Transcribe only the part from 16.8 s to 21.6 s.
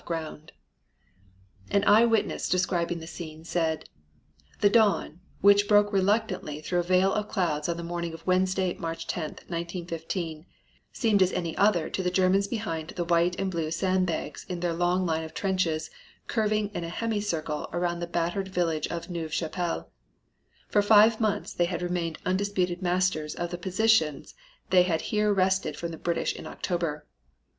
a hemicycle about the battered village of Neuve Chapelle. For five months